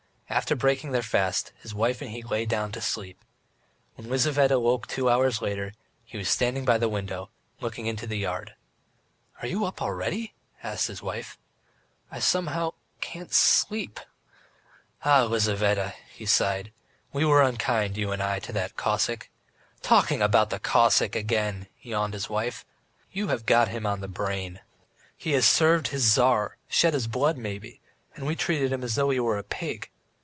After 0.33 0.55
breaking 0.55 0.91
their 0.93 1.03
fast, 1.03 1.51
his 1.59 1.73
wife 1.75 2.01
and 2.01 2.09
he 2.09 2.23
lay 2.23 2.45
down 2.45 2.71
to 2.71 2.79
sleep. 2.81 3.19
When 3.95 4.09
Lizaveta 4.09 4.59
woke 4.61 4.87
two 4.87 5.09
hours 5.09 5.41
later, 5.41 5.73
he 6.05 6.17
was 6.17 6.29
standing 6.29 6.63
by 6.63 6.77
the 6.77 6.87
window, 6.87 7.29
looking 7.59 7.85
into 7.85 8.07
the 8.07 8.15
yard. 8.17 8.55
"Are 9.41 9.47
you 9.47 9.65
up 9.65 9.81
already?" 9.81 10.33
asked 10.63 10.87
his 10.87 11.01
wife. 11.03 11.37
"I 12.09 12.19
somehow 12.19 12.75
can't 13.01 13.33
sleep.... 13.33 13.99
Ah, 15.03 15.23
Lizaveta," 15.23 15.95
he 16.15 16.25
sighed. 16.25 16.71
"We 17.11 17.25
were 17.25 17.41
unkind, 17.41 17.97
you 17.97 18.13
and 18.13 18.23
I, 18.23 18.39
to 18.39 18.53
that 18.53 18.77
Cossack!" 18.77 19.29
"Talking 19.81 20.21
about 20.21 20.49
that 20.51 20.63
Cossack 20.63 21.13
again!" 21.13 21.67
yawned 21.81 22.13
his 22.13 22.29
wife. 22.29 22.65
"You 23.11 23.27
have 23.27 23.45
got 23.45 23.67
him 23.67 23.85
on 23.85 23.99
the 23.99 24.07
brain." 24.07 24.61
"He 25.17 25.33
has 25.33 25.45
served 25.45 25.89
his 25.89 26.05
Tsar, 26.05 26.55
shed 26.69 26.93
his 26.93 27.07
blood 27.09 27.37
maybe, 27.37 27.81
and 28.15 28.25
we 28.25 28.37
treated 28.37 28.71
him 28.71 28.81
as 28.81 28.95
though 28.95 29.09
he 29.09 29.19
were 29.19 29.37
a 29.37 29.43
pig. 29.43 29.89